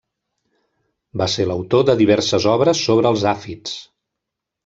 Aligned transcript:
Va 1.21 1.27
ser 1.33 1.45
l'autor 1.49 1.85
de 1.89 1.95
diverses 2.01 2.49
obres 2.53 2.81
sobre 2.87 3.11
els 3.13 3.27
àfids. 3.35 3.77